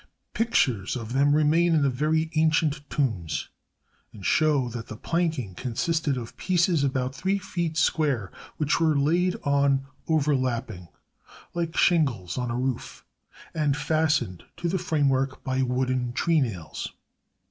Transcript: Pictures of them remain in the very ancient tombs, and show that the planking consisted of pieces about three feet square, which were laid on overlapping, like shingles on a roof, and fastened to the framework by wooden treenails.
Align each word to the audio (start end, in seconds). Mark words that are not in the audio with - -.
Pictures 0.33 0.95
of 0.95 1.13
them 1.13 1.35
remain 1.35 1.75
in 1.75 1.83
the 1.83 1.89
very 1.91 2.31
ancient 2.33 2.79
tombs, 2.89 3.49
and 4.11 4.25
show 4.25 4.67
that 4.67 4.87
the 4.87 4.97
planking 4.97 5.53
consisted 5.53 6.17
of 6.17 6.35
pieces 6.37 6.83
about 6.83 7.13
three 7.13 7.37
feet 7.37 7.77
square, 7.77 8.31
which 8.57 8.79
were 8.79 8.97
laid 8.97 9.35
on 9.43 9.85
overlapping, 10.07 10.87
like 11.53 11.77
shingles 11.77 12.35
on 12.35 12.49
a 12.49 12.57
roof, 12.57 13.05
and 13.53 13.77
fastened 13.77 14.43
to 14.57 14.67
the 14.67 14.79
framework 14.79 15.43
by 15.43 15.61
wooden 15.61 16.13
treenails. 16.13 16.89